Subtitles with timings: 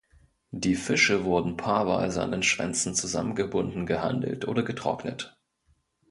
[0.49, 5.37] Die Fische wurden paarweise an den Schwänzen zusammengebunden gehandelt oder getrocknet.